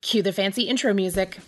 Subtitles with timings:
[0.00, 1.38] Cue the fancy intro music.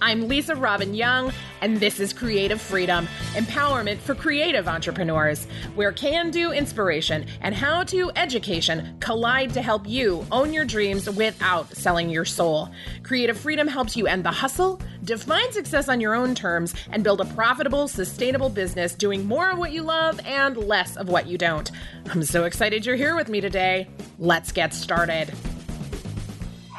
[0.00, 6.30] I'm Lisa Robbin Young, and this is Creative Freedom Empowerment for Creative Entrepreneurs, where can
[6.30, 12.08] do inspiration and how to education collide to help you own your dreams without selling
[12.08, 12.70] your soul.
[13.02, 17.20] Creative Freedom helps you end the hustle, define success on your own terms, and build
[17.20, 21.36] a profitable, sustainable business doing more of what you love and less of what you
[21.36, 21.70] don't.
[22.06, 23.88] I'm so excited you're here with me today.
[24.18, 25.30] Let's get started.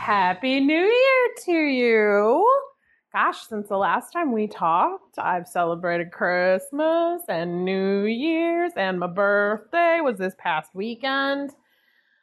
[0.02, 2.62] Happy New Year to you!
[3.14, 9.06] Gosh, since the last time we talked, I've celebrated Christmas and New Year's, and my
[9.06, 11.52] birthday was this past weekend.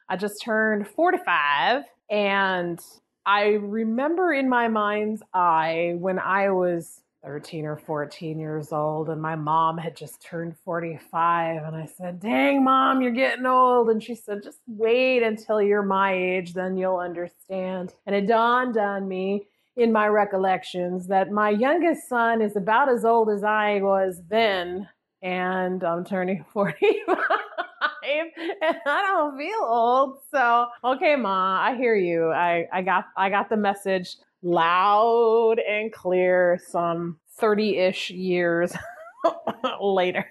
[0.09, 2.81] I just turned 45, and
[3.25, 9.21] I remember in my mind's eye when I was 13 or 14 years old, and
[9.21, 11.65] my mom had just turned 45.
[11.65, 13.91] And I said, Dang, mom, you're getting old.
[13.91, 17.93] And she said, Just wait until you're my age, then you'll understand.
[18.07, 23.05] And it dawned on me in my recollections that my youngest son is about as
[23.05, 24.89] old as I was then,
[25.23, 26.75] and I'm turning 45.
[28.03, 28.31] and
[28.87, 30.19] I don't feel old.
[30.33, 32.31] So, okay, ma, I hear you.
[32.31, 38.73] I, I got I got the message loud and clear some 30-ish years
[39.81, 40.27] later.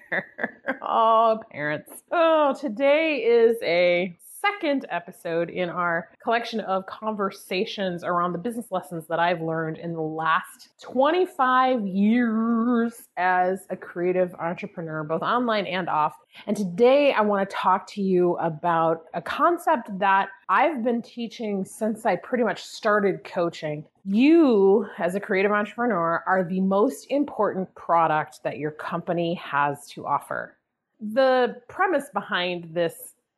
[0.82, 1.90] oh, parents.
[2.10, 9.06] Oh, today is a second episode in our collection of conversations around the business lessons
[9.08, 15.88] that I've learned in the last 25 years as a creative entrepreneur, both online and
[15.88, 16.14] off.
[16.46, 21.64] And today I want to talk to you about a concept that I've been teaching
[21.64, 23.84] since I pretty much started coaching.
[24.10, 30.06] You, as a creative entrepreneur, are the most important product that your company has to
[30.06, 30.56] offer.
[30.98, 32.94] The premise behind this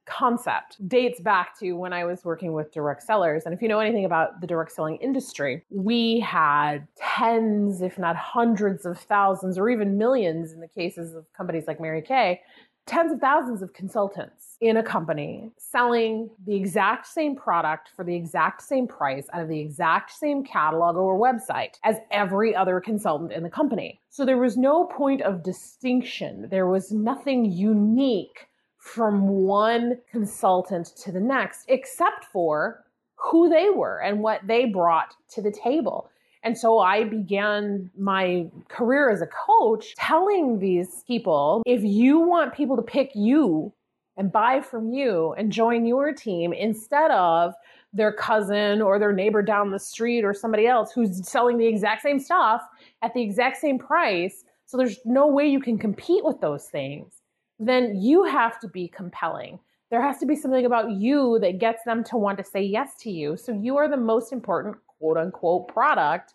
[0.06, 3.46] concept dates back to when I was working with direct sellers.
[3.46, 8.14] And if you know anything about the direct selling industry, we had tens, if not
[8.14, 12.42] hundreds of thousands, or even millions in the cases of companies like Mary Kay,
[12.86, 18.14] tens of thousands of consultants in a company selling the exact same product for the
[18.14, 23.32] exact same price out of the exact same catalog or website as every other consultant
[23.32, 24.00] in the company.
[24.10, 26.48] So there was no point of distinction.
[26.50, 28.48] There was nothing unique
[28.78, 35.14] from one consultant to the next, except for who they were and what they brought
[35.30, 36.09] to the table.
[36.42, 42.54] And so I began my career as a coach telling these people if you want
[42.54, 43.72] people to pick you
[44.16, 47.54] and buy from you and join your team instead of
[47.92, 52.02] their cousin or their neighbor down the street or somebody else who's selling the exact
[52.02, 52.62] same stuff
[53.02, 54.44] at the exact same price.
[54.66, 57.20] So there's no way you can compete with those things
[57.60, 59.60] then you have to be compelling.
[59.90, 62.94] There has to be something about you that gets them to want to say yes
[63.00, 63.36] to you.
[63.36, 66.34] So you are the most important quote unquote product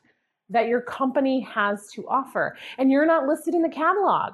[0.49, 2.57] that your company has to offer.
[2.77, 4.33] And you're not listed in the catalog,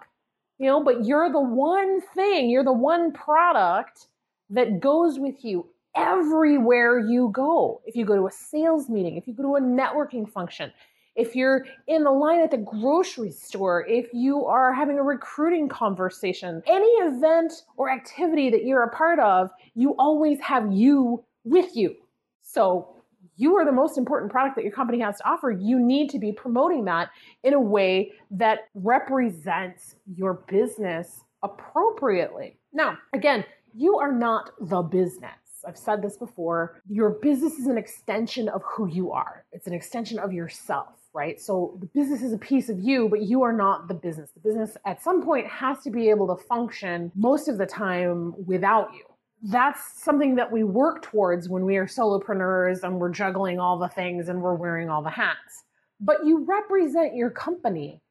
[0.58, 4.08] you know, but you're the one thing, you're the one product
[4.50, 7.82] that goes with you everywhere you go.
[7.86, 10.72] If you go to a sales meeting, if you go to a networking function,
[11.16, 15.68] if you're in the line at the grocery store, if you are having a recruiting
[15.68, 21.76] conversation, any event or activity that you're a part of, you always have you with
[21.76, 21.96] you.
[22.42, 23.01] So
[23.42, 25.50] you are the most important product that your company has to offer.
[25.52, 27.10] You need to be promoting that
[27.44, 32.60] in a way that represents your business appropriately.
[32.72, 33.44] Now, again,
[33.74, 35.32] you are not the business.
[35.68, 36.82] I've said this before.
[36.88, 41.42] Your business is an extension of who you are, it's an extension of yourself right?
[41.42, 44.32] So the business is a piece of you, but you are not the business.
[44.32, 48.34] The business at some point has to be able to function most of the time
[48.46, 49.04] without you.
[49.44, 53.88] That's something that we work towards when we are solopreneurs and we're juggling all the
[53.88, 55.64] things and we're wearing all the hats.
[56.00, 58.02] But you represent your company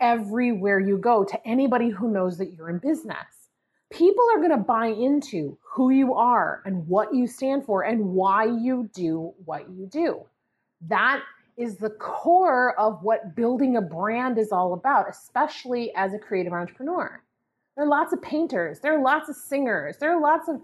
[0.00, 3.48] everywhere you go to anybody who knows that you're in business.
[3.92, 8.04] People are going to buy into who you are and what you stand for and
[8.06, 10.24] why you do what you do.
[10.88, 11.22] That
[11.56, 16.52] is the core of what building a brand is all about, especially as a creative
[16.52, 17.22] entrepreneur.
[17.76, 20.60] There are lots of painters, there are lots of singers, there are lots of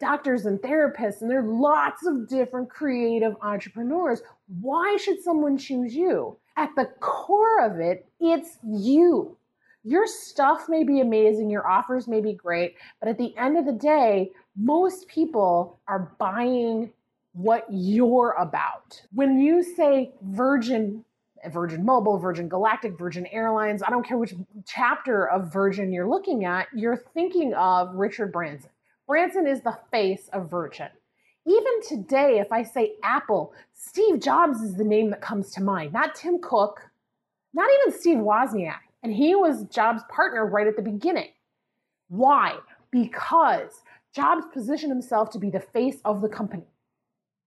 [0.00, 4.22] doctors and therapists, and there are lots of different creative entrepreneurs.
[4.60, 6.36] Why should someone choose you?
[6.56, 9.36] At the core of it, it's you.
[9.84, 13.64] Your stuff may be amazing, your offers may be great, but at the end of
[13.64, 16.92] the day, most people are buying
[17.32, 19.00] what you're about.
[19.12, 21.04] When you say Virgin,
[21.50, 24.34] Virgin Mobile, Virgin Galactic, Virgin Airlines, I don't care which
[24.66, 28.70] chapter of Virgin you're looking at, you're thinking of Richard Branson.
[29.08, 30.88] Branson is the face of Virgin.
[31.46, 35.94] Even today, if I say Apple, Steve Jobs is the name that comes to mind,
[35.94, 36.82] not Tim Cook,
[37.54, 38.80] not even Steve Wozniak.
[39.02, 41.30] And he was Jobs' partner right at the beginning.
[42.08, 42.58] Why?
[42.90, 43.80] Because
[44.14, 46.66] Jobs positioned himself to be the face of the company.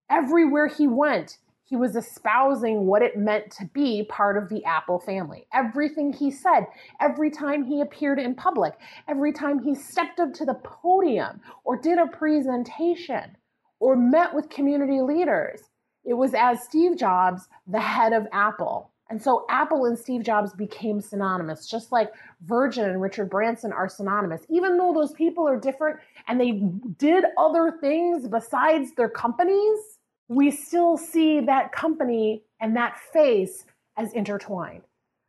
[0.10, 1.38] Everywhere he went,
[1.72, 5.48] he was espousing what it meant to be part of the Apple family.
[5.54, 6.68] Everything he said,
[7.00, 8.74] every time he appeared in public,
[9.08, 13.38] every time he stepped up to the podium or did a presentation
[13.80, 15.62] or met with community leaders,
[16.04, 18.92] it was as Steve Jobs, the head of Apple.
[19.10, 23.88] And so Apple and Steve Jobs became synonymous, just like Virgin and Richard Branson are
[23.88, 24.42] synonymous.
[24.50, 26.64] Even though those people are different and they
[26.98, 30.00] did other things besides their companies,
[30.32, 33.66] we still see that company and that face
[33.98, 34.82] as intertwined.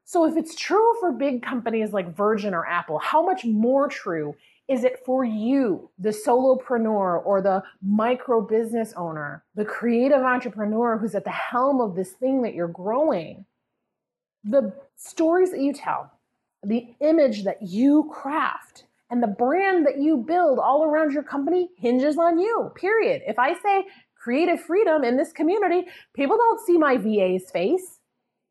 [0.05, 4.37] So if it's true for big companies like Virgin or Apple, how much more true
[4.69, 11.17] is it for you, the solopreneur or the micro business owner, the creative entrepreneur who's
[11.17, 13.45] at the helm of this thing that you're growing?
[14.45, 16.13] The stories that you tell,
[16.63, 21.71] the image that you craft, and the brand that you build all around your company
[21.77, 23.21] hinges on you, period.
[23.27, 23.85] If I say
[24.23, 27.99] creative freedom in this community, people don't see my VA's face.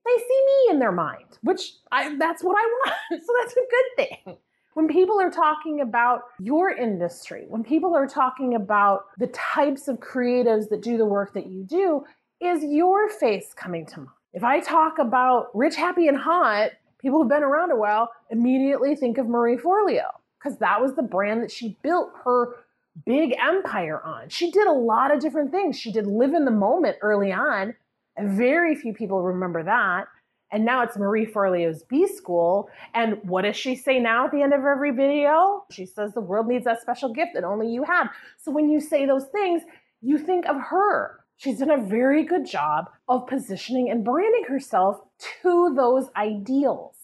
[0.05, 2.95] They see me in their mind, which I, that's what I want.
[3.25, 4.37] So that's a good thing.
[4.73, 9.99] When people are talking about your industry, when people are talking about the types of
[9.99, 12.03] creatives that do the work that you do,
[12.39, 14.09] is your face coming to mind?
[14.33, 18.95] If I talk about rich, happy, and hot, people who've been around a while immediately
[18.95, 20.07] think of Marie Forleo
[20.39, 22.55] because that was the brand that she built her
[23.05, 24.29] big empire on.
[24.29, 25.79] She did a lot of different things.
[25.79, 27.75] She did live in the moment early on,
[28.15, 30.07] and very few people remember that.
[30.51, 32.69] And now it's Marie Forleo's B School.
[32.93, 35.63] And what does she say now at the end of every video?
[35.71, 38.09] She says the world needs that special gift that only you have.
[38.37, 39.63] So when you say those things,
[40.01, 41.21] you think of her.
[41.37, 44.97] She's done a very good job of positioning and branding herself
[45.41, 46.95] to those ideals.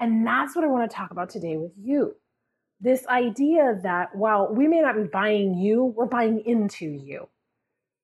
[0.00, 2.16] And that's what I want to talk about today with you
[2.80, 7.28] this idea that while we may not be buying you, we're buying into you.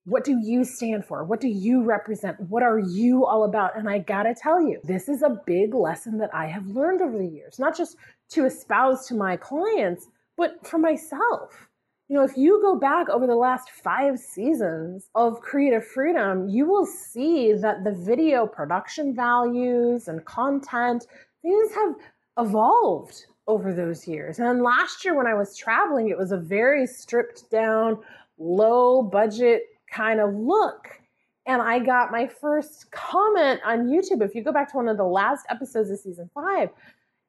[0.05, 1.25] What do you stand for?
[1.25, 2.39] What do you represent?
[2.41, 3.77] What are you all about?
[3.77, 7.19] And I gotta tell you, this is a big lesson that I have learned over
[7.19, 7.97] the years, not just
[8.31, 10.07] to espouse to my clients,
[10.37, 11.69] but for myself.
[12.09, 16.67] You know, if you go back over the last five seasons of Creative Freedom, you
[16.67, 21.05] will see that the video production values and content,
[21.43, 21.95] these have
[22.39, 24.39] evolved over those years.
[24.39, 27.99] And last year when I was traveling, it was a very stripped down,
[28.39, 31.01] low budget kind of look.
[31.47, 34.21] And I got my first comment on YouTube.
[34.21, 36.71] If you go back to one of the last episodes of season five,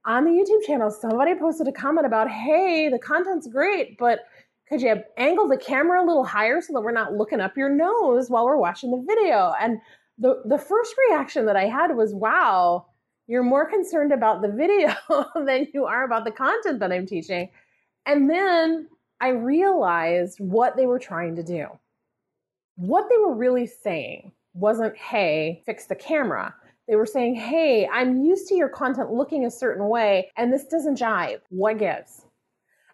[0.05, 4.21] on the YouTube channel, somebody posted a comment about, hey, the content's great, but
[4.67, 7.69] could you angle the camera a little higher so that we're not looking up your
[7.69, 9.53] nose while we're watching the video?
[9.61, 9.79] And
[10.17, 12.87] the, the first reaction that I had was, wow,
[13.27, 14.95] you're more concerned about the video
[15.45, 17.49] than you are about the content that I'm teaching.
[18.05, 18.87] And then
[19.19, 21.67] I realized what they were trying to do.
[22.75, 26.55] What they were really saying wasn't, hey, fix the camera.
[26.87, 30.65] They were saying, hey, I'm used to your content looking a certain way, and this
[30.65, 31.41] doesn't jive.
[31.49, 32.23] What gives?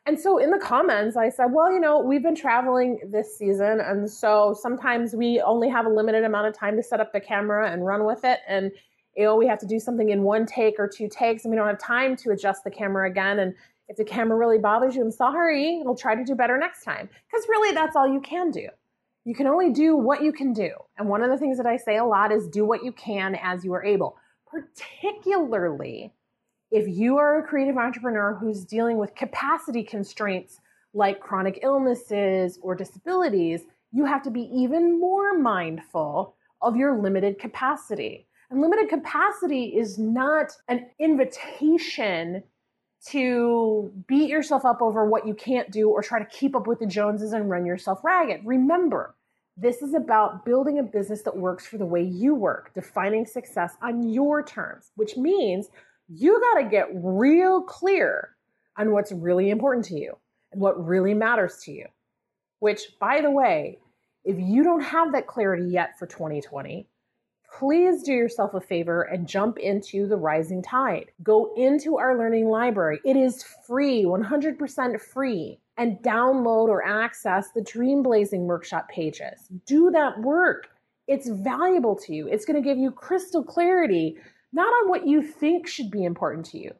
[0.05, 3.79] And so in the comments, I said, well, you know, we've been traveling this season.
[3.79, 7.21] And so sometimes we only have a limited amount of time to set up the
[7.21, 8.39] camera and run with it.
[8.47, 8.71] And
[9.17, 11.67] know, we have to do something in one take or two takes and we don't
[11.67, 13.39] have time to adjust the camera again.
[13.39, 13.53] And
[13.87, 17.09] if the camera really bothers you, I'm sorry, we'll try to do better next time.
[17.29, 18.67] Because really, that's all you can do.
[19.25, 20.71] You can only do what you can do.
[20.97, 23.35] And one of the things that I say a lot is do what you can
[23.35, 24.17] as you are able,
[24.47, 26.11] particularly
[26.73, 30.59] if you are a creative entrepreneur who's dealing with capacity constraints
[30.95, 37.37] like chronic illnesses or disabilities, you have to be even more mindful of your limited
[37.37, 38.25] capacity.
[38.53, 42.43] Limited capacity is not an invitation
[43.07, 46.79] to beat yourself up over what you can't do or try to keep up with
[46.79, 48.41] the Joneses and run yourself ragged.
[48.45, 49.15] Remember,
[49.57, 53.75] this is about building a business that works for the way you work, defining success
[53.81, 55.69] on your terms, which means
[56.07, 58.29] you got to get real clear
[58.77, 60.15] on what's really important to you
[60.51, 61.87] and what really matters to you.
[62.59, 63.79] Which, by the way,
[64.23, 66.87] if you don't have that clarity yet for 2020,
[67.59, 71.11] please do yourself a favor and jump into the rising tide.
[71.21, 72.99] Go into our learning library.
[73.05, 79.49] It is free, 100% free, and download or access the Dream Blazing workshop pages.
[79.65, 80.69] Do that work.
[81.07, 82.27] It's valuable to you.
[82.27, 84.17] It's going to give you crystal clarity,
[84.51, 86.73] not on what you think should be important to you,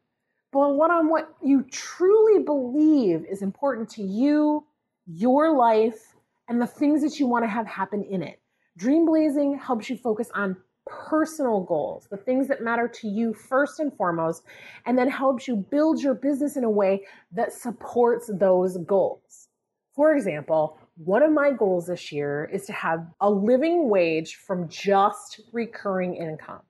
[0.51, 4.65] but on what on what you truly believe is important to you,
[5.05, 6.15] your life,
[6.47, 8.39] and the things that you want to have happen in it.
[8.77, 13.79] Dream blazing helps you focus on personal goals, the things that matter to you first
[13.79, 14.43] and foremost,
[14.85, 19.47] and then helps you build your business in a way that supports those goals.
[19.95, 24.67] For example, one of my goals this year is to have a living wage from
[24.67, 26.61] just recurring income.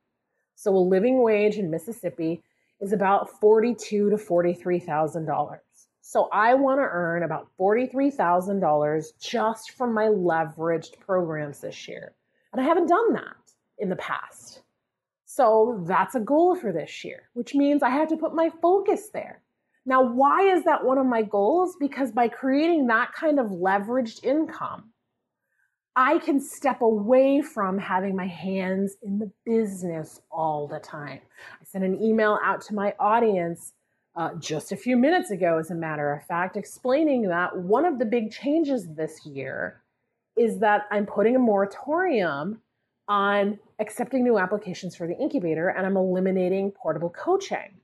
[0.56, 2.44] So a living wage in Mississippi
[2.82, 5.62] is about forty-two to forty-three thousand dollars.
[6.06, 11.88] So I want to earn about forty-three thousand dollars just from my leveraged programs this
[11.88, 12.14] year,
[12.52, 13.38] and I haven't done that
[13.80, 14.64] in the past.
[15.24, 19.12] So that's a goal for this year, which means I have to put my focus
[19.14, 19.42] there.
[19.86, 21.78] Now, why is that one of my goals?
[21.80, 24.92] Because by creating that kind of leveraged income,
[25.96, 31.22] I can step away from having my hands in the business all the time.
[31.62, 33.72] I sent an email out to my audience
[34.16, 38.00] uh, just a few minutes ago, as a matter of fact, explaining that one of
[38.00, 39.82] the big changes this year
[40.38, 42.62] is that I'm putting a moratorium
[43.08, 47.80] on accepting new applications for the incubator and I'm eliminating portable coaching.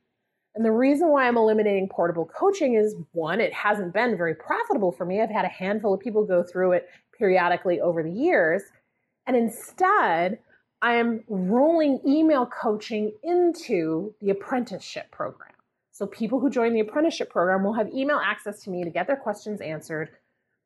[0.56, 4.92] And the reason why I'm eliminating portable coaching is one, it hasn't been very profitable
[4.92, 5.22] for me.
[5.22, 8.64] I've had a handful of people go through it periodically over the years.
[9.28, 10.40] And instead,
[10.82, 15.52] I am rolling email coaching into the apprenticeship program.
[16.00, 19.06] So people who join the apprenticeship program will have email access to me to get
[19.06, 20.12] their questions answered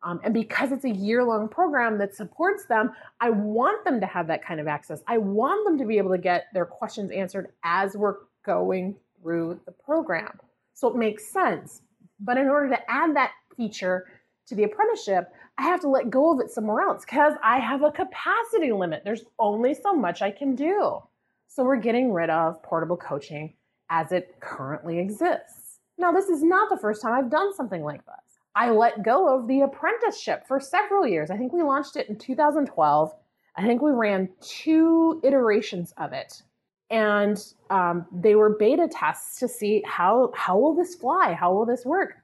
[0.04, 4.06] um, and because it's a year long program that supports them, I want them to
[4.06, 5.02] have that kind of access.
[5.08, 9.62] I want them to be able to get their questions answered as we're going through
[9.66, 10.38] the program.
[10.74, 11.82] So it makes sense.
[12.20, 14.06] But in order to add that feature
[14.48, 17.82] to the apprenticeship, I have to let go of it somewhere else because I have
[17.82, 19.02] a capacity limit.
[19.04, 21.00] There's only so much I can do.
[21.48, 23.54] So we're getting rid of portable coaching
[23.94, 25.80] as it currently exists.
[26.00, 28.40] Now, this is not the first time I've done something like this.
[28.56, 31.30] I let go of the apprenticeship for several years.
[31.30, 33.14] I think we launched it in 2012.
[33.56, 36.42] I think we ran two iterations of it.
[36.90, 41.34] And um, they were beta tests to see how, how will this fly?
[41.34, 42.16] How will this work?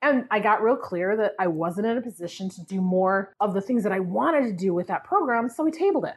[0.00, 3.52] And I got real clear that I wasn't in a position to do more of
[3.52, 5.50] the things that I wanted to do with that program.
[5.50, 6.16] So we tabled it.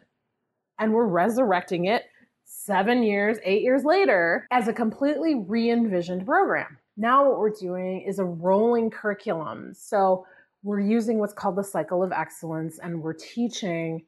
[0.79, 2.03] And we're resurrecting it
[2.45, 6.77] seven years, eight years later as a completely re envisioned program.
[6.95, 9.73] Now, what we're doing is a rolling curriculum.
[9.73, 10.25] So,
[10.61, 14.05] we're using what's called the cycle of excellence, and we're teaching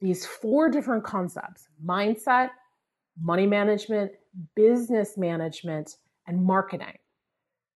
[0.00, 2.50] these four different concepts mindset,
[3.20, 4.12] money management,
[4.56, 5.96] business management,
[6.26, 6.98] and marketing.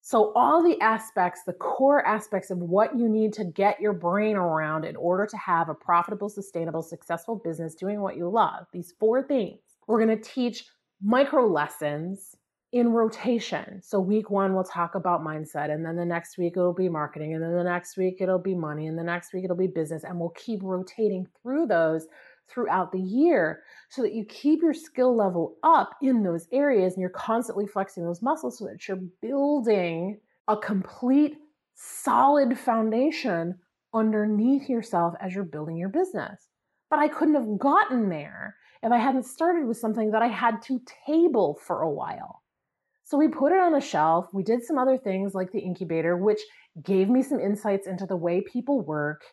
[0.00, 4.36] So, all the aspects, the core aspects of what you need to get your brain
[4.36, 8.94] around in order to have a profitable, sustainable, successful business doing what you love, these
[9.00, 10.64] four things, we're going to teach
[11.02, 12.34] micro lessons
[12.72, 13.80] in rotation.
[13.82, 17.34] So week one we'll talk about mindset and then the next week it'll be marketing
[17.34, 20.04] and then the next week it'll be money and the next week it'll be business
[20.04, 22.06] and we'll keep rotating through those
[22.48, 27.00] throughout the year so that you keep your skill level up in those areas and
[27.00, 31.36] you're constantly flexing those muscles so that you're building a complete
[31.74, 33.54] solid foundation
[33.94, 36.48] underneath yourself as you're building your business.
[36.90, 40.62] But I couldn't have gotten there if I hadn't started with something that I had
[40.62, 42.42] to table for a while.
[43.02, 44.28] So we put it on a shelf.
[44.32, 46.40] We did some other things like the incubator, which
[46.84, 49.24] gave me some insights into the way people work,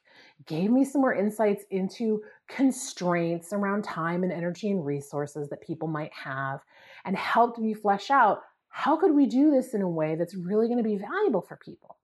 [0.47, 5.87] gave me some more insights into constraints around time and energy and resources that people
[5.87, 6.61] might have,
[7.05, 10.67] and helped me flesh out how could we do this in a way that's really
[10.67, 11.97] going to be valuable for people.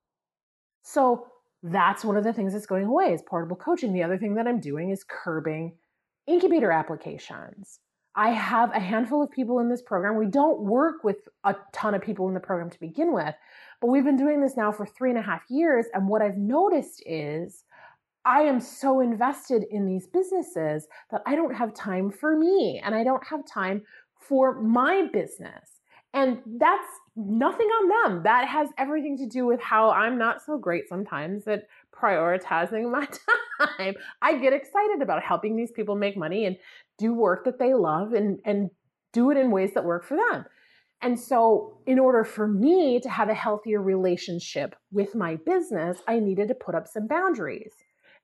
[0.83, 1.25] So
[1.63, 3.91] that's one of the things that's going away is portable coaching.
[3.91, 5.73] The other thing that I'm doing is curbing
[6.29, 7.79] incubator applications.
[8.15, 10.17] I have a handful of people in this program.
[10.17, 13.35] We don't work with a ton of people in the program to begin with,
[13.81, 15.85] but we've been doing this now for three and a half years.
[15.93, 17.63] And what I've noticed is
[18.25, 22.93] I am so invested in these businesses that I don't have time for me and
[22.93, 23.83] I don't have time
[24.19, 25.78] for my business.
[26.13, 28.23] And that's nothing on them.
[28.23, 33.07] That has everything to do with how I'm not so great sometimes at prioritizing my
[33.59, 33.95] time.
[34.21, 36.57] I get excited about helping these people make money and
[36.97, 38.69] do work that they love and, and
[39.13, 40.45] do it in ways that work for them.
[41.01, 46.19] And so, in order for me to have a healthier relationship with my business, I
[46.19, 47.71] needed to put up some boundaries.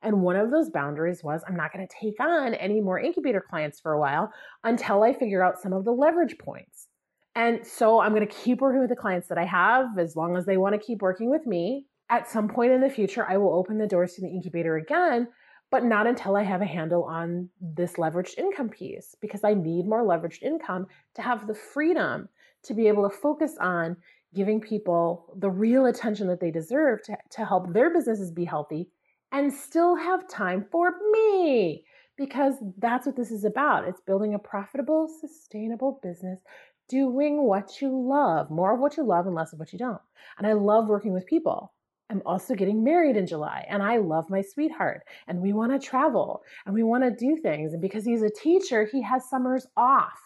[0.02, 3.42] And one of those boundaries was I'm not going to take on any more incubator
[3.50, 4.32] clients for a while
[4.64, 6.90] until I figure out some of the leverage points.
[7.36, 10.38] And so I'm going to keep working with the clients that I have as long
[10.38, 11.86] as they want to keep working with me.
[12.10, 15.28] At some point in the future, I will open the doors to the incubator again
[15.72, 19.86] but not until I have a handle on this leveraged income piece because I need
[19.86, 22.30] more leveraged income to have the freedom
[22.64, 23.98] to be able to focus on
[24.34, 28.90] giving people the real attention that they deserve to, to help their businesses be healthy
[29.32, 31.84] and still have time for me
[32.18, 33.88] because that's what this is about.
[33.88, 36.40] It's building a profitable, sustainable business,
[36.88, 40.02] doing what you love, more of what you love and less of what you don't.
[40.38, 41.74] And I love working with people.
[42.10, 45.88] I'm also getting married in July and I love my sweetheart and we want to
[45.88, 47.74] travel and we want to do things.
[47.74, 50.20] And because he's a teacher, he has summers off.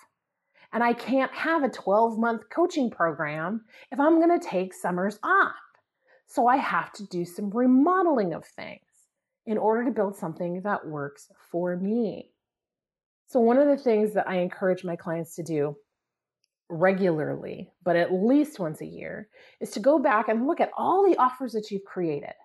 [0.74, 5.20] And I can't have a 12 month coaching program if I'm going to take summers
[5.24, 5.56] off.
[6.28, 8.82] So I have to do some remodeling of things
[9.50, 12.30] in order to build something that works for me.
[13.26, 15.76] So, one of the things that I encourage my clients to do
[16.70, 19.28] regularly, but at least once a year,
[19.60, 22.36] is to go back and look at all the offers that you've created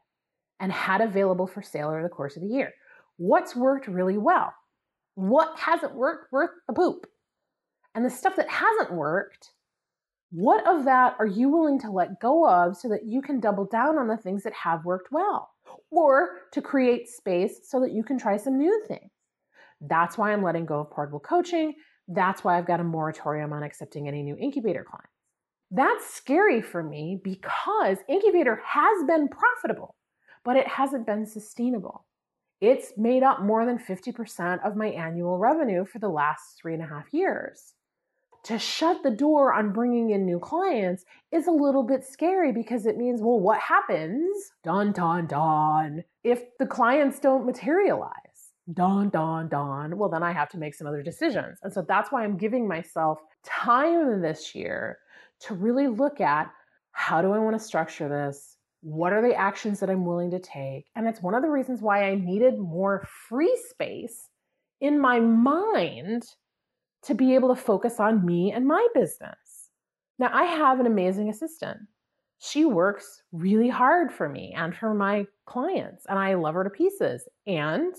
[0.60, 2.72] and had available for sale over the course of the year.
[3.18, 4.54] What's worked really well?
[5.14, 7.06] What hasn't worked worth a poop?
[7.94, 9.50] And the stuff that hasn't worked,
[10.30, 13.66] what of that are you willing to let go of so that you can double
[13.66, 15.53] down on the things that have worked well?
[15.90, 19.10] Or to create space so that you can try some new things.
[19.80, 21.74] That's why I'm letting go of portable coaching.
[22.08, 25.10] That's why I've got a moratorium on accepting any new incubator clients.
[25.70, 29.96] That's scary for me because incubator has been profitable,
[30.44, 32.06] but it hasn't been sustainable.
[32.60, 36.82] It's made up more than 50% of my annual revenue for the last three and
[36.82, 37.74] a half years
[38.44, 42.86] to shut the door on bringing in new clients is a little bit scary because
[42.86, 44.52] it means, well, what happens?
[44.62, 46.04] Don, don, don.
[46.22, 48.12] If the clients don't materialize,
[48.72, 51.58] don, don, don, well, then I have to make some other decisions.
[51.62, 54.98] And so that's why I'm giving myself time this year
[55.40, 56.50] to really look at
[56.92, 58.56] how do I want to structure this?
[58.82, 60.86] What are the actions that I'm willing to take?
[60.94, 64.28] And it's one of the reasons why I needed more free space
[64.80, 66.24] in my mind
[67.04, 69.70] to be able to focus on me and my business.
[70.18, 71.78] Now, I have an amazing assistant.
[72.38, 76.70] She works really hard for me and for my clients, and I love her to
[76.70, 77.28] pieces.
[77.46, 77.94] And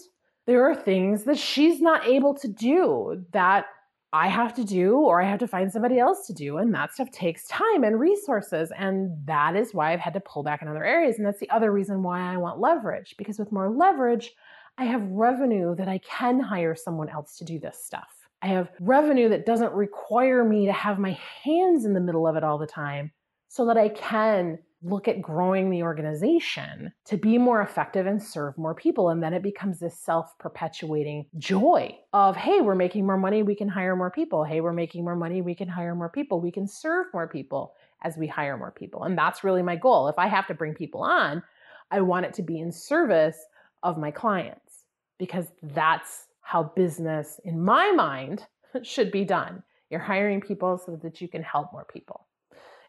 [0.45, 3.65] there are things that she's not able to do that
[4.13, 6.57] I have to do or I have to find somebody else to do.
[6.57, 8.71] And that stuff takes time and resources.
[8.77, 11.17] And that is why I've had to pull back in other areas.
[11.17, 14.31] And that's the other reason why I want leverage, because with more leverage,
[14.77, 18.14] I have revenue that I can hire someone else to do this stuff.
[18.45, 22.35] I have revenue that doesn't require me to have my hands in the middle of
[22.35, 23.11] it all the time
[23.47, 28.55] so that I can look at growing the organization to be more effective and serve
[28.55, 29.09] more people.
[29.09, 33.55] And then it becomes this self perpetuating joy of, hey, we're making more money, we
[33.55, 34.43] can hire more people.
[34.43, 36.39] Hey, we're making more money, we can hire more people.
[36.39, 39.05] We can serve more people as we hire more people.
[39.05, 40.07] And that's really my goal.
[40.07, 41.41] If I have to bring people on,
[41.89, 43.39] I want it to be in service
[43.81, 44.83] of my clients
[45.17, 48.45] because that's how business, in my mind,
[48.83, 49.63] should be done.
[49.89, 52.27] You're hiring people so that you can help more people.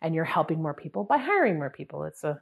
[0.02, 2.04] And you're helping more people by hiring more people.
[2.04, 2.38] It's a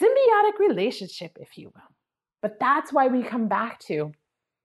[0.00, 1.94] symbiotic relationship, if you will.
[2.42, 4.10] But that's why we come back to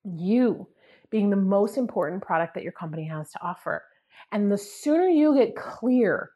[0.03, 0.67] you
[1.11, 3.83] being the most important product that your company has to offer.
[4.31, 6.31] And the sooner you get clear,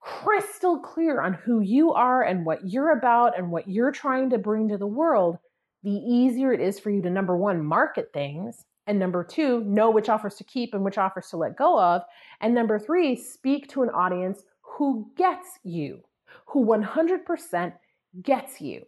[0.00, 4.38] crystal clear on who you are and what you're about and what you're trying to
[4.38, 5.38] bring to the world,
[5.86, 9.88] the easier it is for you to number one, market things, and number two, know
[9.88, 12.02] which offers to keep and which offers to let go of.
[12.40, 16.00] And number three, speak to an audience who gets you,
[16.46, 17.72] who 100%
[18.20, 18.82] gets you.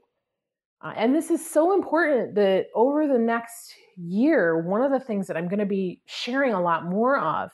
[0.83, 5.29] Uh, and this is so important that over the next year, one of the things
[5.29, 7.53] that I'm going to be sharing a lot more of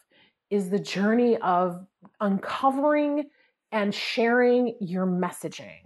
[0.48, 1.86] is the journey of
[2.18, 3.24] uncovering
[3.72, 5.82] and sharing your messaging.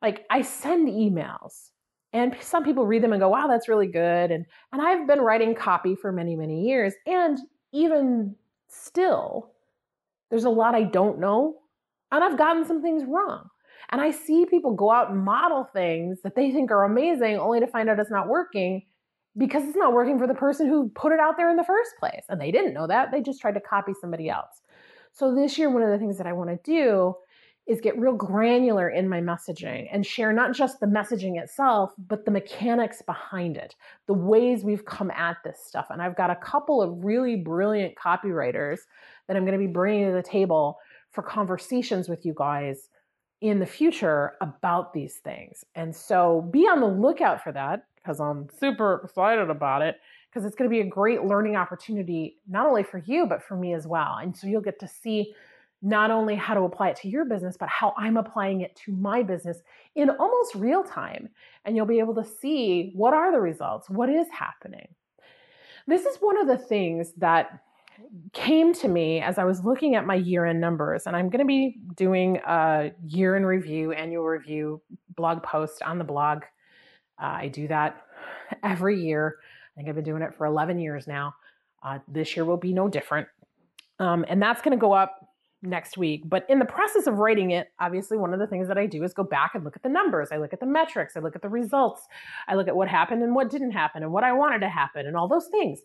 [0.00, 1.70] Like, I send emails
[2.12, 4.30] and some people read them and go, wow, that's really good.
[4.30, 6.92] And, and I've been writing copy for many, many years.
[7.06, 7.38] And
[7.72, 8.34] even
[8.68, 9.52] still,
[10.30, 11.56] there's a lot I don't know.
[12.10, 13.48] And I've gotten some things wrong.
[13.90, 17.60] And I see people go out and model things that they think are amazing only
[17.60, 18.82] to find out it's not working
[19.36, 21.92] because it's not working for the person who put it out there in the first
[21.98, 22.24] place.
[22.28, 23.10] And they didn't know that.
[23.10, 24.60] They just tried to copy somebody else.
[25.12, 27.16] So this year, one of the things that I want to do
[27.66, 32.24] is get real granular in my messaging and share not just the messaging itself, but
[32.24, 35.86] the mechanics behind it, the ways we've come at this stuff.
[35.90, 38.78] And I've got a couple of really brilliant copywriters
[39.28, 40.78] that I'm going to be bringing to the table
[41.12, 42.88] for conversations with you guys
[43.40, 45.64] in the future about these things.
[45.74, 49.96] And so be on the lookout for that because I'm super excited about it
[50.28, 53.56] because it's going to be a great learning opportunity, not only for you, but for
[53.56, 54.16] me as well.
[54.20, 55.34] And so you'll get to see
[55.82, 58.92] not only how to apply it to your business, but how I'm applying it to
[58.92, 59.58] my business
[59.96, 61.28] in almost real time.
[61.64, 64.88] And you'll be able to see what are the results, what is happening.
[65.88, 67.60] This is one of the things that
[68.32, 71.06] came to me as I was looking at my year end numbers.
[71.06, 74.80] And I'm going to be doing a year in review, annual review
[75.16, 76.44] blog post on the blog
[77.20, 78.04] Uh, I do that
[78.62, 79.36] every year.
[79.40, 81.34] I think I've been doing it for 11 years now.
[81.82, 83.26] Uh, this year will be no different.
[83.98, 85.31] Um, and that's going to go up
[85.62, 86.22] next week.
[86.24, 89.04] But in the process of writing it, obviously, one of the things that I do
[89.04, 90.28] is go back and look at the numbers.
[90.32, 91.16] I look at the metrics.
[91.16, 92.06] I look at the results.
[92.48, 95.06] I look at what happened and what didn't happen and what I wanted to happen
[95.06, 95.80] and all those things.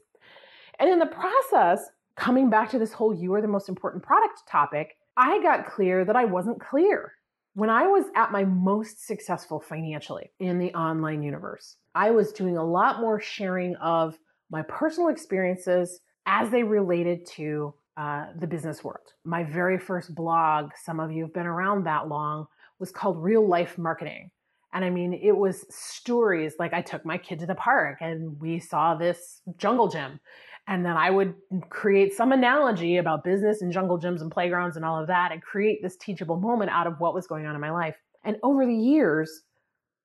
[0.79, 4.41] And in the process, coming back to this whole you are the most important product
[4.47, 7.13] topic, I got clear that I wasn't clear.
[7.53, 12.57] When I was at my most successful financially in the online universe, I was doing
[12.57, 14.17] a lot more sharing of
[14.51, 19.13] my personal experiences as they related to uh, the business world.
[19.25, 22.45] My very first blog, some of you have been around that long,
[22.79, 24.29] was called Real Life Marketing.
[24.73, 28.39] And I mean, it was stories like I took my kid to the park and
[28.39, 30.19] we saw this jungle gym.
[30.67, 31.33] And then I would
[31.69, 35.41] create some analogy about business and jungle gyms and playgrounds and all of that and
[35.41, 37.95] create this teachable moment out of what was going on in my life.
[38.25, 39.41] And over the years,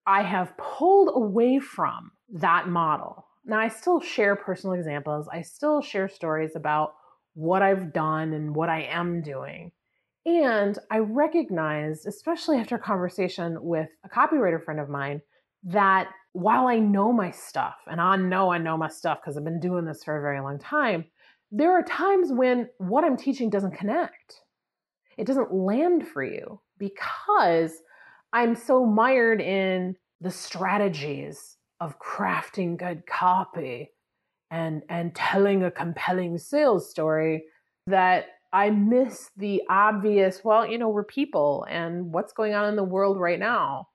[0.06, 3.26] I have pulled away from that model.
[3.44, 6.94] Now, I still share personal examples, I still share stories about
[7.34, 9.72] what I've done and what I am doing.
[10.24, 15.20] And I recognized, especially after a conversation with a copywriter friend of mine,
[15.64, 19.44] that while I know my stuff, and I know I know my stuff because I've
[19.44, 21.06] been doing this for a very long time,
[21.50, 24.40] there are times when what I'm teaching doesn't connect.
[25.18, 27.82] It doesn't land for you because
[28.32, 33.90] I'm so mired in the strategies of crafting good copy
[34.52, 37.42] and and telling a compelling sales story
[37.88, 42.76] that I miss the obvious, well, you know, we're people and what's going on in
[42.76, 43.88] the world right now.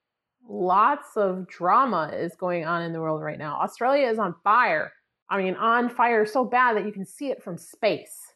[0.49, 3.59] Lots of drama is going on in the world right now.
[3.61, 4.91] Australia is on fire.
[5.29, 8.33] I mean, on fire so bad that you can see it from space.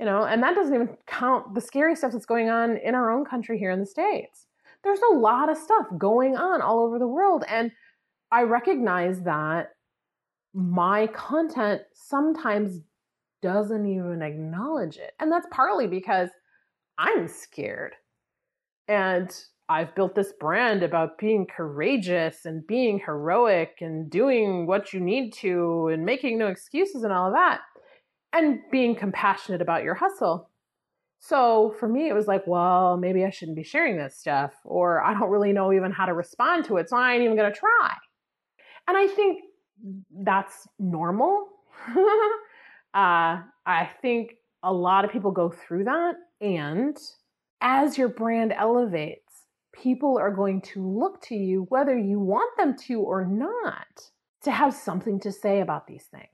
[0.00, 3.10] You know, and that doesn't even count the scary stuff that's going on in our
[3.10, 4.46] own country here in the States.
[4.84, 7.44] There's a lot of stuff going on all over the world.
[7.48, 7.72] And
[8.30, 9.75] I recognize that
[10.56, 12.80] my content sometimes
[13.42, 15.12] doesn't even acknowledge it.
[15.20, 16.30] And that's partly because
[16.96, 17.92] I'm scared.
[18.88, 19.30] And
[19.68, 25.34] I've built this brand about being courageous and being heroic and doing what you need
[25.34, 27.60] to and making no excuses and all of that
[28.32, 30.48] and being compassionate about your hustle.
[31.18, 35.02] So for me, it was like, well, maybe I shouldn't be sharing this stuff, or
[35.02, 37.52] I don't really know even how to respond to it, so I ain't even gonna
[37.52, 37.92] try.
[38.86, 39.40] And I think
[40.10, 41.48] that's normal.
[42.94, 46.16] uh, I think a lot of people go through that.
[46.40, 46.96] And
[47.60, 52.76] as your brand elevates, people are going to look to you, whether you want them
[52.86, 54.10] to or not,
[54.42, 56.26] to have something to say about these things.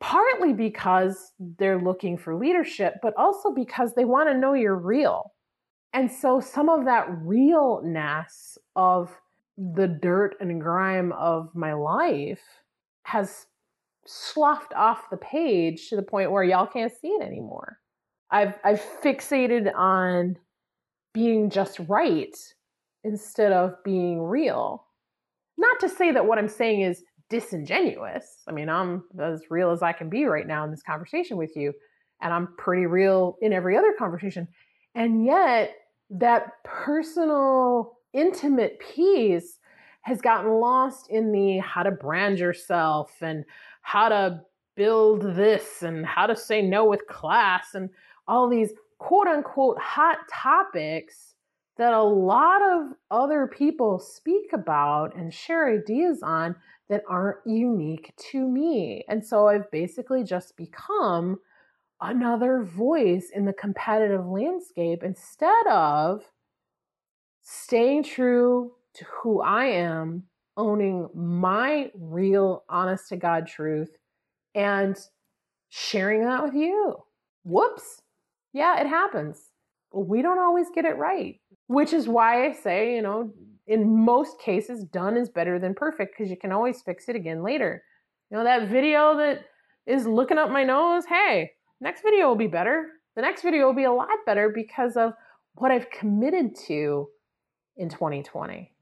[0.00, 5.32] Partly because they're looking for leadership, but also because they want to know you're real.
[5.92, 9.10] And so some of that realness of
[9.56, 12.42] the dirt and grime of my life
[13.08, 13.46] has
[14.06, 17.78] sloughed off the page to the point where y'all can't see it anymore.
[18.30, 20.36] I've I've fixated on
[21.14, 22.36] being just right
[23.04, 24.84] instead of being real.
[25.56, 28.42] Not to say that what I'm saying is disingenuous.
[28.46, 31.56] I mean, I'm as real as I can be right now in this conversation with
[31.56, 31.72] you,
[32.20, 34.46] and I'm pretty real in every other conversation.
[34.94, 35.74] And yet,
[36.10, 39.58] that personal, intimate piece
[40.08, 43.44] has gotten lost in the how to brand yourself and
[43.82, 44.40] how to
[44.74, 47.90] build this and how to say no with class and
[48.26, 51.34] all these quote unquote hot topics
[51.76, 56.56] that a lot of other people speak about and share ideas on
[56.88, 59.04] that aren't unique to me.
[59.08, 61.38] And so I've basically just become
[62.00, 66.22] another voice in the competitive landscape instead of
[67.42, 70.24] staying true to who I am,
[70.56, 73.90] owning my real, honest to God truth,
[74.54, 74.96] and
[75.68, 76.96] sharing that with you.
[77.44, 78.02] Whoops.
[78.52, 79.40] Yeah, it happens.
[79.92, 83.32] We don't always get it right, which is why I say, you know,
[83.66, 87.42] in most cases, done is better than perfect because you can always fix it again
[87.42, 87.82] later.
[88.30, 89.44] You know, that video that
[89.86, 92.88] is looking up my nose, hey, next video will be better.
[93.16, 95.12] The next video will be a lot better because of
[95.54, 97.08] what I've committed to
[97.76, 98.72] in 2020.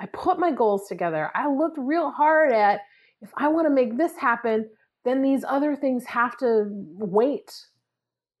[0.00, 1.30] I put my goals together.
[1.34, 2.80] I looked real hard at
[3.20, 4.68] if I want to make this happen,
[5.04, 7.52] then these other things have to wait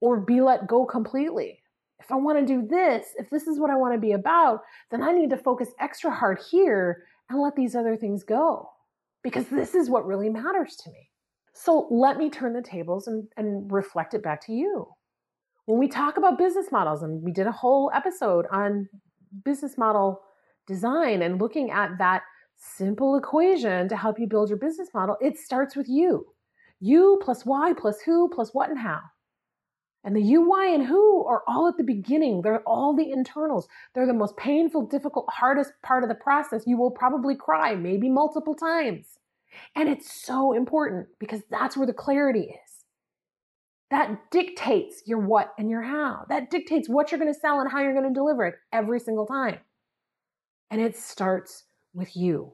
[0.00, 1.62] or be let go completely.
[1.98, 4.60] If I want to do this, if this is what I want to be about,
[4.90, 8.70] then I need to focus extra hard here and let these other things go
[9.22, 11.10] because this is what really matters to me.
[11.54, 14.86] So let me turn the tables and, and reflect it back to you.
[15.66, 18.88] When we talk about business models, and we did a whole episode on
[19.44, 20.22] business model
[20.68, 22.22] design and looking at that
[22.56, 25.16] simple equation to help you build your business model.
[25.20, 26.26] It starts with you.
[26.80, 29.00] You plus why plus who plus what and how.
[30.04, 32.40] And the you, why, and who are all at the beginning.
[32.42, 33.66] They're all the internals.
[33.94, 36.62] They're the most painful, difficult, hardest part of the process.
[36.66, 39.18] You will probably cry, maybe multiple times.
[39.74, 42.84] And it's so important because that's where the clarity is.
[43.90, 46.26] That dictates your what and your how.
[46.28, 49.00] That dictates what you're going to sell and how you're going to deliver it every
[49.00, 49.58] single time.
[50.70, 52.52] And it starts with you.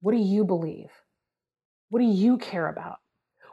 [0.00, 0.90] What do you believe?
[1.90, 2.98] What do you care about?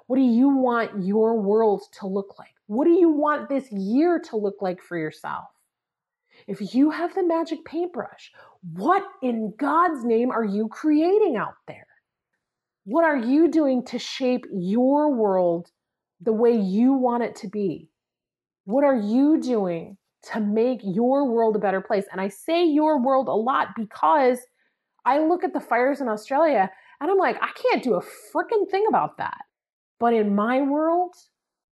[0.08, 2.54] What do you want your world to look like?
[2.68, 5.46] What do you want this year to look like for yourself?
[6.48, 8.32] If you have the magic paintbrush,
[8.74, 11.88] what in God's name are you creating out there?
[12.86, 15.70] What are you doing to shape your world
[16.22, 17.90] the way you want it to be?
[18.66, 19.98] What are you doing
[20.32, 22.06] to make your world a better place?
[22.12, 24.40] And I say your world a lot because
[25.06, 28.70] I look at the fires in Australia and I'm like, I can't do a freaking
[28.70, 29.38] thing about that.
[30.00, 31.16] But in my world,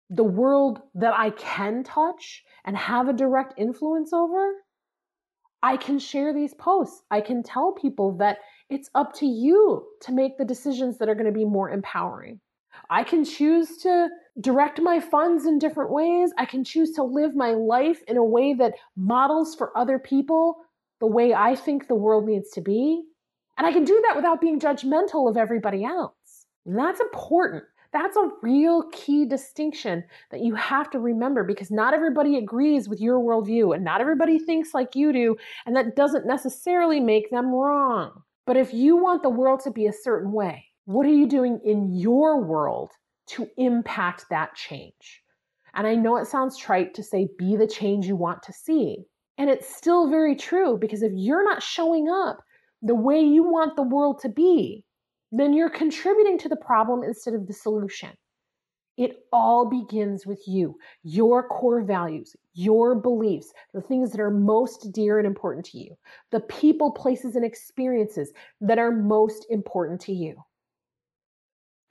[0.09, 4.53] the world that I can touch and have a direct influence over,
[5.61, 7.01] I can share these posts.
[7.09, 8.37] I can tell people that
[8.69, 12.39] it's up to you to make the decisions that are going to be more empowering.
[12.93, 14.07] I can choose to
[14.39, 16.31] direct my funds in different ways.
[16.37, 20.57] I can choose to live my life in a way that models for other people
[20.99, 23.01] the way I think the world needs to be.
[23.57, 26.45] And I can do that without being judgmental of everybody else.
[26.67, 27.63] And that's important.
[27.93, 33.01] That's a real key distinction that you have to remember because not everybody agrees with
[33.01, 37.47] your worldview and not everybody thinks like you do, and that doesn't necessarily make them
[37.47, 38.21] wrong.
[38.45, 41.59] But if you want the world to be a certain way, what are you doing
[41.63, 42.91] in your world
[43.27, 45.21] to impact that change?
[45.73, 49.05] And I know it sounds trite to say be the change you want to see.
[49.37, 52.43] And it's still very true because if you're not showing up
[52.81, 54.83] the way you want the world to be,
[55.31, 58.11] then you're contributing to the problem instead of the solution.
[58.95, 64.91] It all begins with you, your core values, your beliefs, the things that are most
[64.91, 65.95] dear and important to you,
[66.29, 70.35] the people, places, and experiences that are most important to you.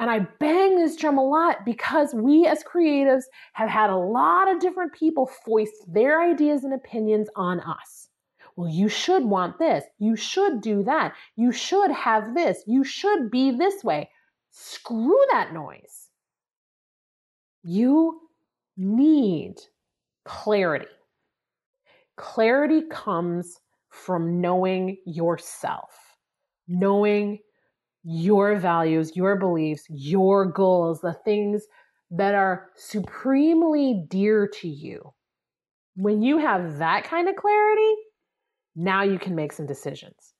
[0.02, 4.50] And I bang this drum a lot because we as creatives have had a lot
[4.50, 8.08] of different people foist their ideas and opinions on us.
[8.56, 9.84] Well, you should want this.
[10.00, 11.12] You should do that.
[11.36, 12.64] You should have this.
[12.66, 14.10] You should be this way.
[14.50, 16.08] Screw that noise.
[17.62, 18.22] You
[18.76, 19.60] need
[20.24, 20.86] clarity.
[22.16, 25.92] Clarity comes from knowing yourself,
[26.66, 27.38] knowing
[28.04, 31.64] your values, your beliefs, your goals, the things
[32.10, 35.12] that are supremely dear to you.
[35.96, 37.94] When you have that kind of clarity,
[38.74, 40.34] now you can make some decisions.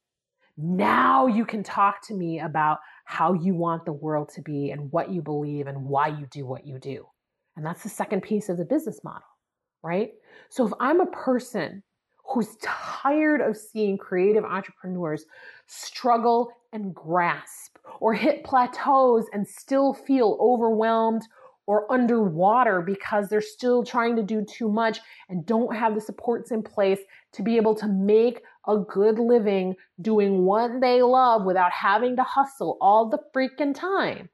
[0.57, 4.93] Now you can talk to me about how you want the world to be and
[4.93, 7.07] what you believe and why you do what you do.
[7.57, 9.27] And that's the second piece of the business model,
[9.83, 10.11] right?
[10.51, 11.83] So if I'm a person
[12.25, 15.25] who's tired of seeing creative entrepreneurs
[15.67, 21.23] struggle and grasp or hit plateaus and still feel overwhelmed
[21.67, 26.51] or underwater because they're still trying to do too much and don't have the supports
[26.51, 26.99] in place
[27.33, 32.23] to be able to make a good living doing what they love without having to
[32.23, 34.29] hustle all the freaking time.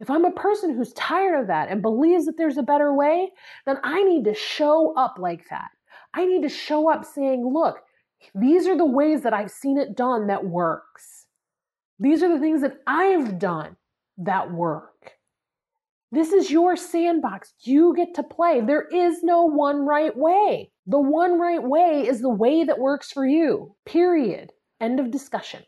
[0.00, 3.30] If I'm a person who's tired of that and believes that there's a better way,
[3.66, 5.70] then I need to show up like that.
[6.12, 7.78] I need to show up saying, look,
[8.34, 11.23] these are the ways that I've seen it done that works.
[11.98, 13.76] These are the things that I've done
[14.18, 15.12] that work.
[16.12, 17.54] This is your sandbox.
[17.60, 18.60] You get to play.
[18.60, 20.70] There is no one right way.
[20.86, 23.74] The one right way is the way that works for you.
[23.84, 24.52] Period.
[24.80, 25.64] End of discussion.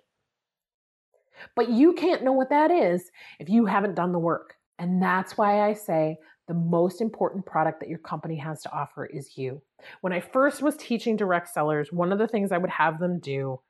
[1.55, 3.11] But you can't know what that is
[3.41, 4.55] if you haven't done the work.
[4.79, 9.07] And that's why I say the most important product that your company has to offer
[9.07, 9.61] is you.
[10.01, 13.19] When I first was teaching direct sellers, one of the things I would have them
[13.19, 13.61] do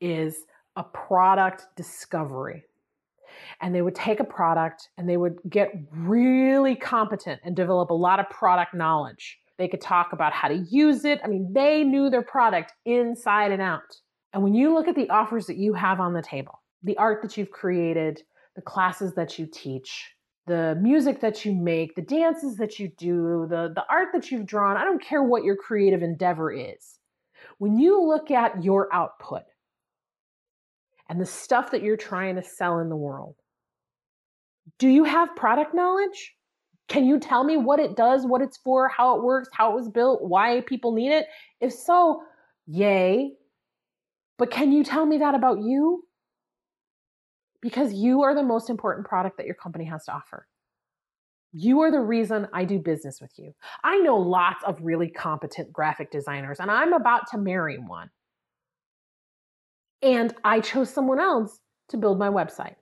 [0.00, 0.36] is
[0.76, 2.64] a product discovery
[3.60, 7.94] and they would take a product and they would get really competent and develop a
[7.94, 9.38] lot of product knowledge.
[9.58, 11.20] They could talk about how to use it.
[11.22, 13.96] I mean, they knew their product inside and out.
[14.32, 17.22] And when you look at the offers that you have on the table, the art
[17.22, 18.22] that you've created,
[18.56, 20.10] the classes that you teach,
[20.46, 24.46] the music that you make, the dances that you do, the, the art that you've
[24.46, 26.98] drawn, I don't care what your creative endeavor is.
[27.58, 29.44] When you look at your output,
[31.08, 33.36] and the stuff that you're trying to sell in the world.
[34.78, 36.34] Do you have product knowledge?
[36.88, 39.74] Can you tell me what it does, what it's for, how it works, how it
[39.74, 41.26] was built, why people need it?
[41.60, 42.22] If so,
[42.66, 43.32] yay.
[44.38, 46.04] But can you tell me that about you?
[47.64, 50.46] because you are the most important product that your company has to offer.
[51.54, 53.54] You are the reason I do business with you.
[53.82, 58.10] I know lots of really competent graphic designers, and I'm about to marry one.
[60.04, 62.76] And I chose someone else to build my website.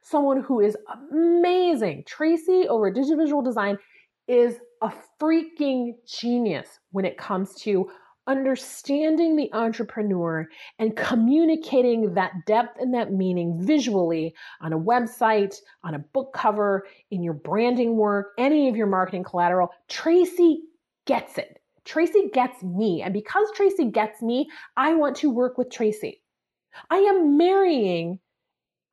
[0.00, 0.76] Someone who is
[1.10, 2.04] amazing.
[2.06, 3.76] Tracy over Digivisual Design
[4.28, 7.90] is a freaking genius when it comes to
[8.28, 10.46] understanding the entrepreneur
[10.78, 16.86] and communicating that depth and that meaning visually on a website, on a book cover,
[17.10, 20.60] in your branding work, any of your marketing collateral, Tracy
[21.06, 21.58] gets it.
[21.88, 23.02] Tracy gets me.
[23.02, 26.22] And because Tracy gets me, I want to work with Tracy.
[26.90, 28.20] I am marrying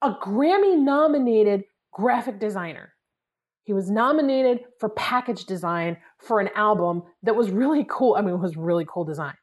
[0.02, 2.94] a Grammy nominated graphic designer.
[3.66, 8.16] He was nominated for package design for an album that was really cool.
[8.16, 9.34] I mean, it was really cool design.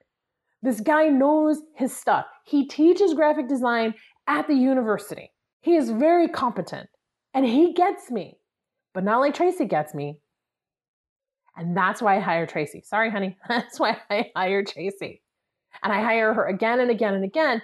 [0.62, 2.25] This guy knows his stuff.
[2.47, 3.95] He teaches graphic design
[4.29, 5.31] at the university.
[5.61, 6.88] He is very competent
[7.35, 8.38] and he gets me,
[8.95, 10.22] but not like Tracy gets me.
[11.57, 12.83] And that's why I hire Tracy.
[12.85, 13.37] Sorry, honey.
[13.49, 15.21] That's why I hire Tracy.
[15.83, 17.61] And I hire her again and again and again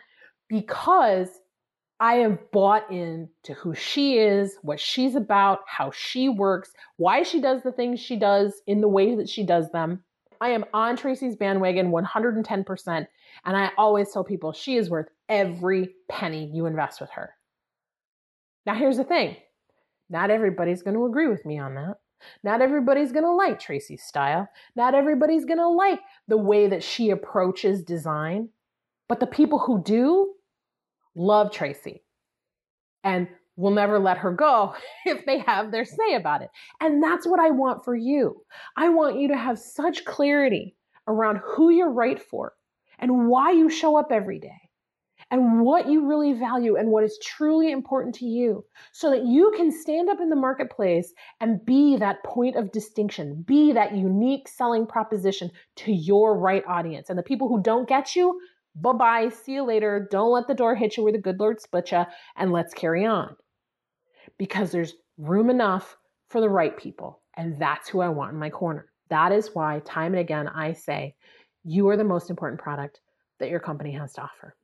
[0.49, 1.29] because
[2.01, 7.23] I have bought in to who she is, what she's about, how she works, why
[7.23, 10.05] she does the things she does in the way that she does them.
[10.41, 13.07] I am on Tracy's bandwagon 110%.
[13.45, 17.35] And I always tell people she is worth every penny you invest with her.
[18.65, 19.37] Now, here's the thing
[20.11, 21.97] not everybody's going to agree with me on that.
[22.43, 24.49] Not everybody's going to like Tracy's style.
[24.77, 28.49] Not everybody's going to like the way that she approaches design.
[29.09, 30.35] But the people who do,
[31.15, 32.03] love Tracy
[33.05, 34.75] and will never let her go
[35.07, 36.51] if they have their say about it.
[36.81, 38.43] And that's what I want for you.
[38.77, 40.77] I want you to have such clarity
[41.07, 42.53] around who you're right for
[42.99, 44.68] and why you show up every day
[45.31, 49.53] and what you really value and what is truly important to you so that you
[49.57, 54.49] can stand up in the marketplace and be that point of distinction, be that unique
[54.49, 57.11] selling proposition to your right audience.
[57.11, 58.41] And the people who don't get you,
[58.81, 59.29] Bye bye.
[59.31, 60.07] See you later.
[60.11, 62.05] Don't let the door hit you where the good Lord split you,
[62.37, 63.35] and let's carry on.
[64.39, 65.97] Because there's room enough
[66.29, 68.87] for the right people, and that's who I want in my corner.
[69.11, 71.17] That is why, time and again, I say,
[71.65, 73.01] you are the most important product
[73.41, 74.55] that your company has to offer.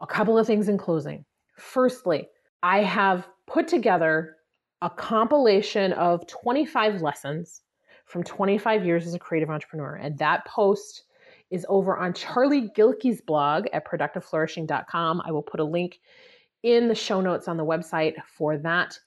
[0.00, 1.24] A couple of things in closing.
[1.56, 2.28] Firstly,
[2.62, 4.36] I have put together
[4.82, 7.62] a compilation of 25 lessons
[8.06, 11.04] from 25 years as a creative entrepreneur, and that post
[11.50, 15.22] is over on Charlie Gilkey's blog at productiveflourishing.com.
[15.24, 16.00] I will put a link
[16.62, 18.98] in the show notes on the website for that.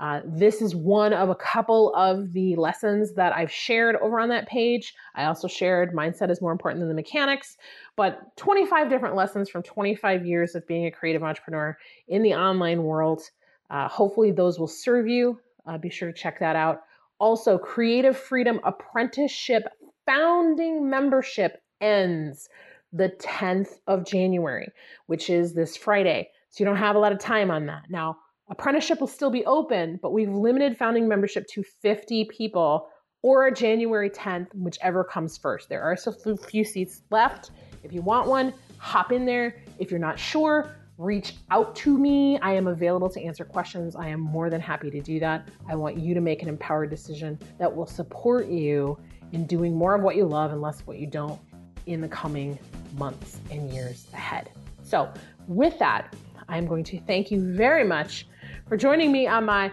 [0.00, 4.28] Uh, this is one of a couple of the lessons that I've shared over on
[4.30, 4.94] that page.
[5.14, 7.56] I also shared mindset is more important than the mechanics,
[7.96, 11.76] but 25 different lessons from 25 years of being a creative entrepreneur
[12.08, 13.22] in the online world.
[13.70, 15.38] Uh, hopefully, those will serve you.
[15.66, 16.80] Uh, be sure to check that out.
[17.18, 19.64] Also, Creative Freedom Apprenticeship
[20.06, 22.48] Founding Membership ends
[22.92, 24.68] the 10th of January,
[25.06, 26.28] which is this Friday.
[26.50, 27.84] So you don't have a lot of time on that.
[27.88, 28.18] Now,
[28.52, 32.86] apprenticeship will still be open, but we've limited founding membership to 50 people
[33.22, 35.70] or January 10th, whichever comes first.
[35.70, 37.50] There are still a few seats left.
[37.82, 39.62] If you want one, hop in there.
[39.78, 42.38] If you're not sure, reach out to me.
[42.40, 43.96] I am available to answer questions.
[43.96, 45.48] I am more than happy to do that.
[45.66, 48.98] I want you to make an empowered decision that will support you
[49.32, 51.40] in doing more of what you love and less of what you don't
[51.86, 52.58] in the coming
[52.98, 54.50] months and years ahead.
[54.82, 55.10] So,
[55.48, 56.14] with that,
[56.50, 58.26] I'm going to thank you very much
[58.72, 59.70] for joining me on my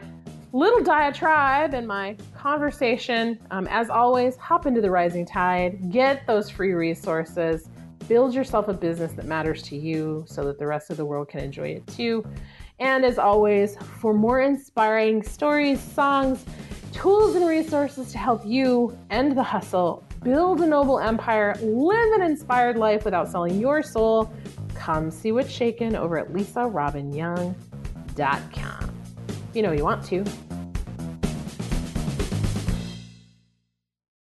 [0.52, 3.40] little diatribe and my conversation.
[3.50, 7.70] Um, as always, hop into the rising tide, get those free resources,
[8.10, 11.30] build yourself a business that matters to you so that the rest of the world
[11.30, 12.26] can enjoy it too.
[12.80, 16.44] And as always, for more inspiring stories, songs,
[16.92, 22.22] tools, and resources to help you end the hustle build a noble empire, live an
[22.22, 24.30] inspired life without selling your soul,
[24.76, 28.89] come see what's shaken over at lisarobbinyoung.com.
[29.60, 30.49] You know you want to.